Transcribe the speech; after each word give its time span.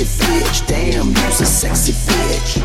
sexy 0.00 0.04
bitch. 0.04 0.66
Damn, 0.66 1.08
you's 1.08 1.40
a 1.40 1.46
sexy 1.46 1.92
bitch. 1.92 2.59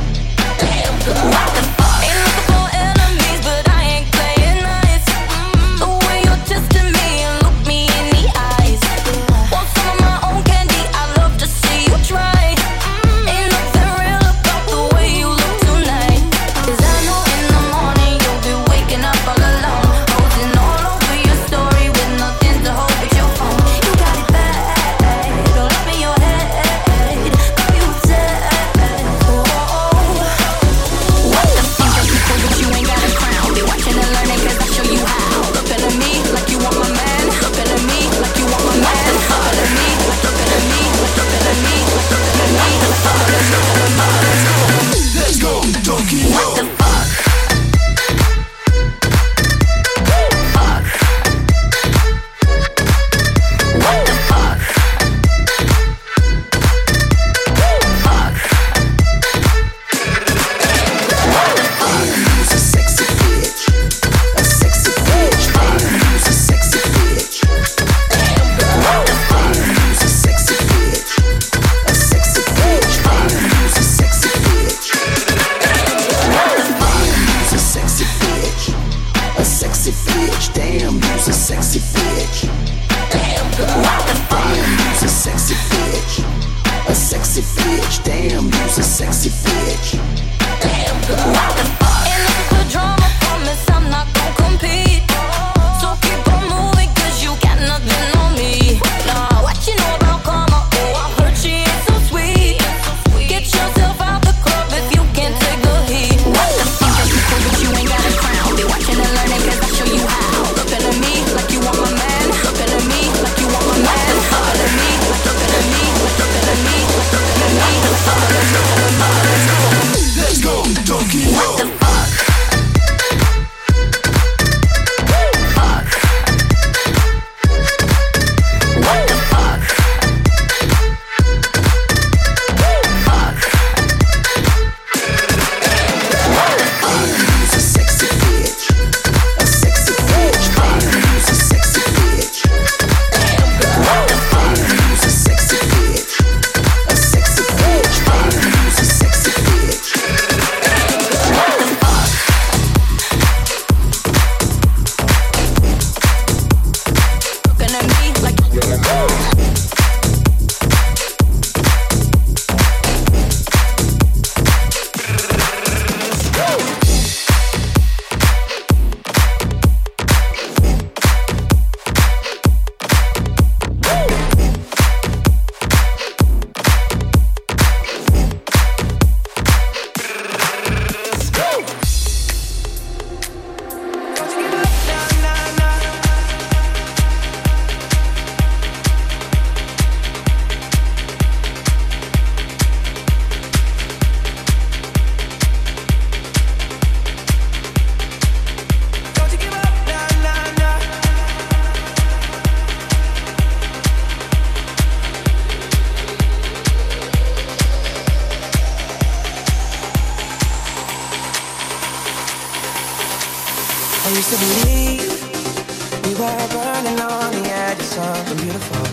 something 218.36 218.50
beautiful, 218.50 218.86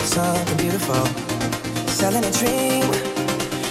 something 0.00 0.56
beautiful. 0.56 1.06
Selling 1.88 2.24
a 2.24 2.30
dream, 2.30 2.84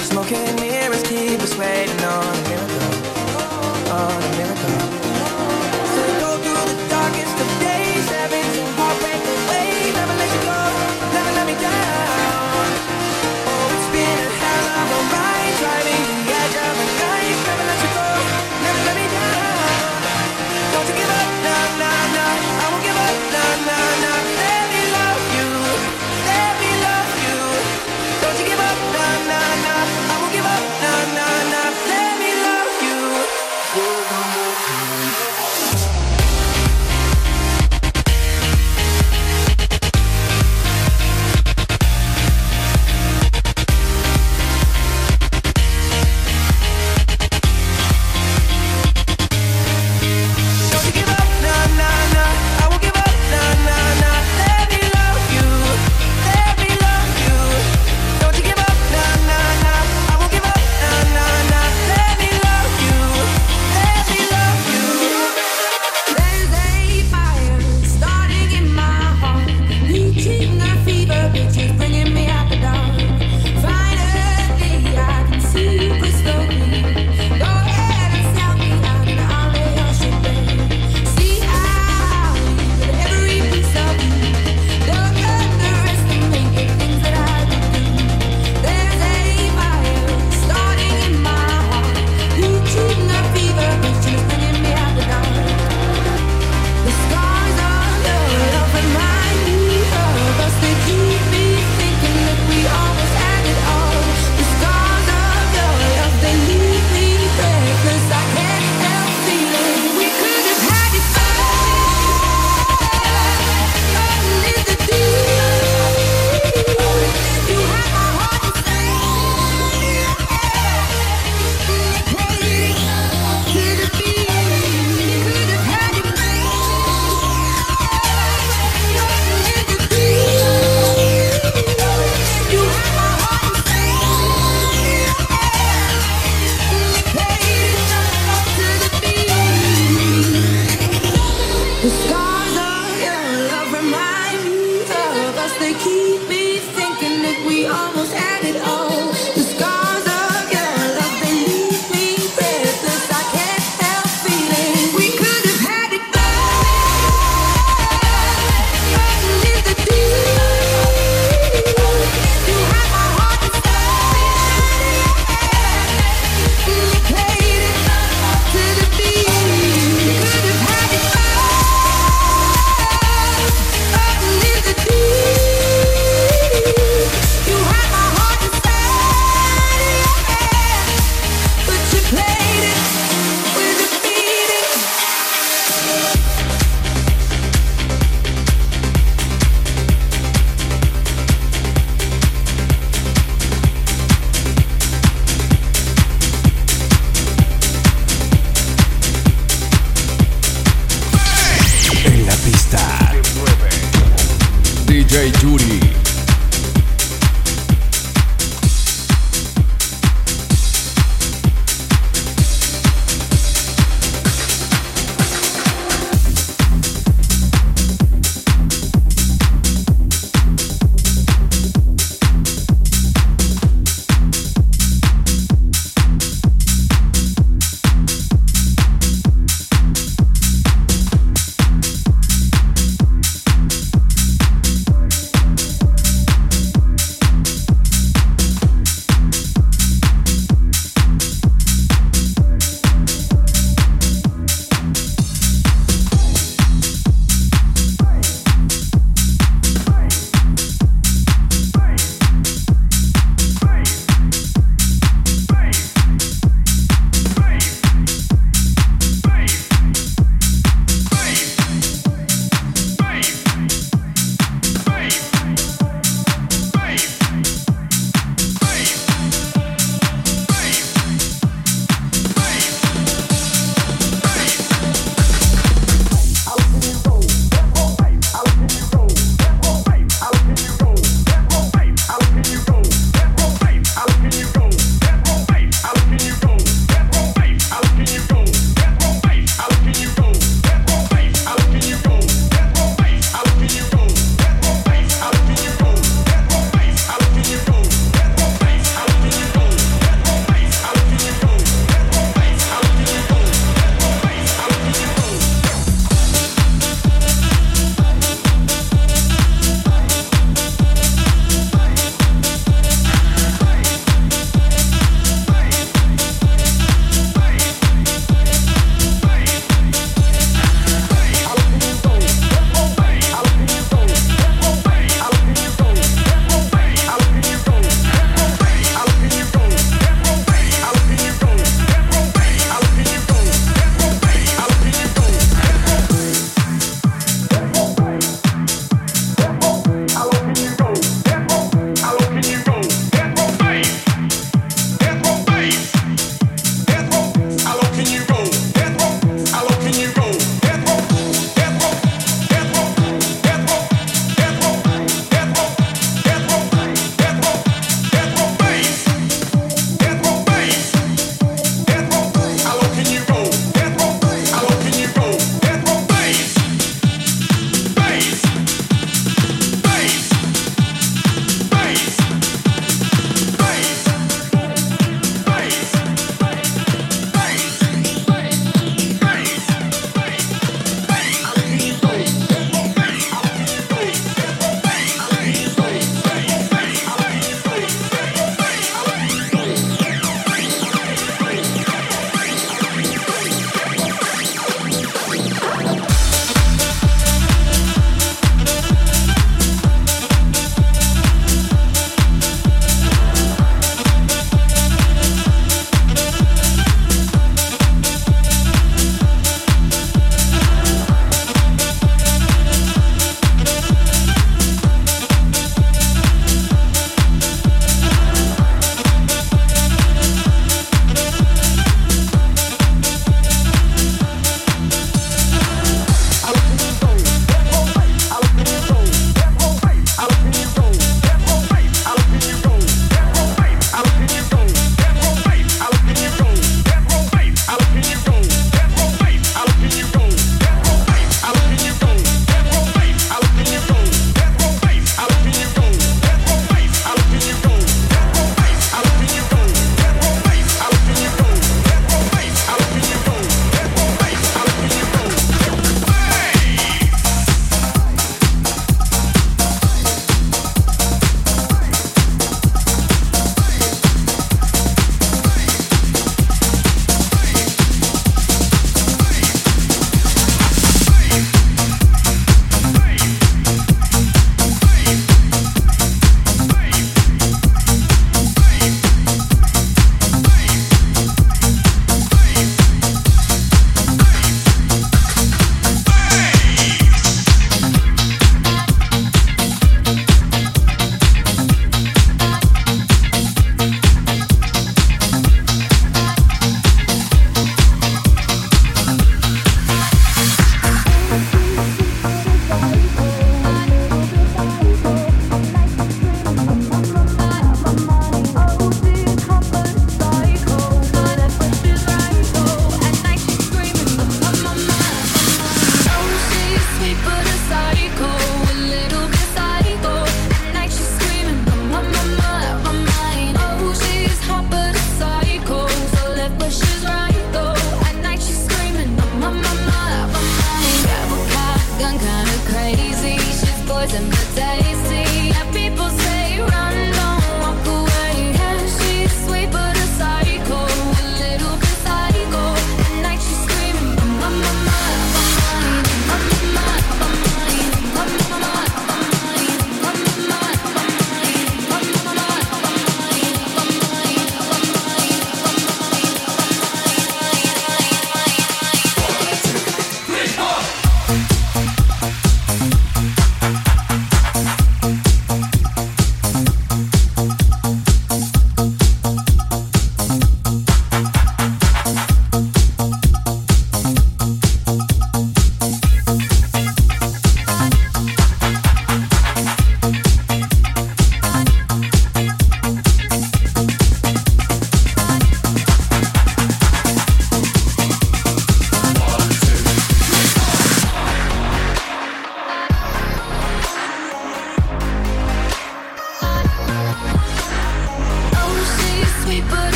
smoking 0.00 0.54
mirrors 0.56 1.02
keep 1.04 1.40
us 1.40 1.56
waiting 1.58 1.98
on 2.04 2.24
a 2.24 2.48
miracle, 2.48 3.90
on 3.90 4.22
a 4.22 4.36
miracle. 4.36 4.91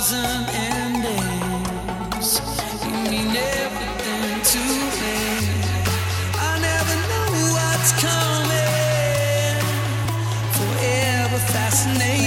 thousand 0.00 0.48
endings. 0.54 2.40
You 2.82 2.90
mean 3.10 3.36
everything 3.36 4.40
to 4.52 4.62
me. 5.00 5.16
I 6.40 6.58
never 6.68 6.96
know 7.10 7.30
what's 7.54 7.92
coming. 8.00 9.56
Forever 10.56 11.38
fascinating. 11.52 12.19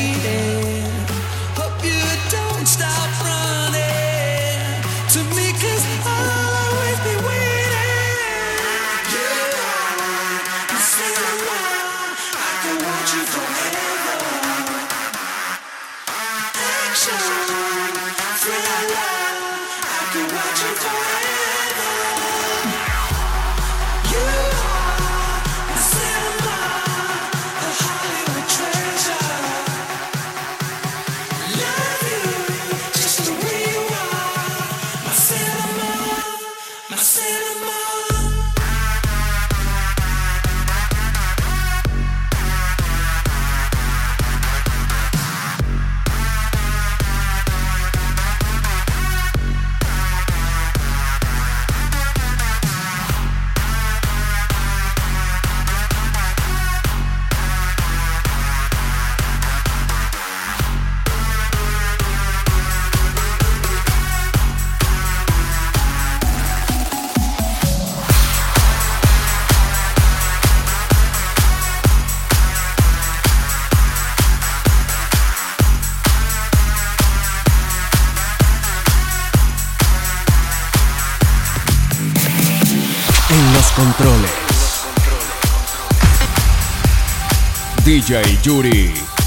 DJ 88.04 88.20
Yuri. 88.44 89.23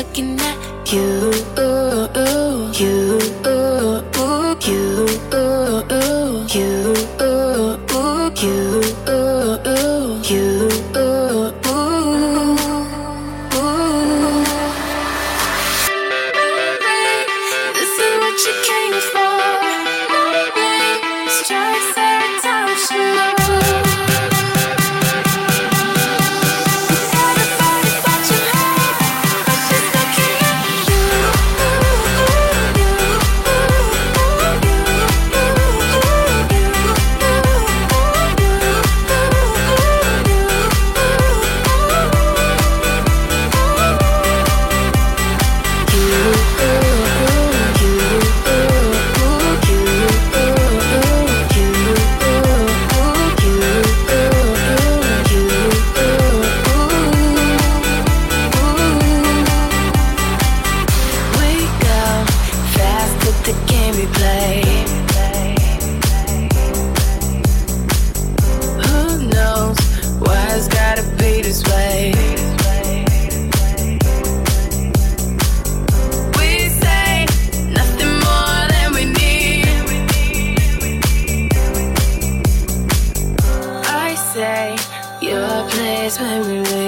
looking 0.00 0.40
at 0.40 0.92
you. 0.92 1.39
place 86.10 86.18
where 86.18 86.42
we 86.42 86.60
live. 86.60 86.79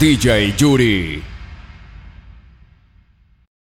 DJ 0.00 0.56
Yuri. 0.56 1.29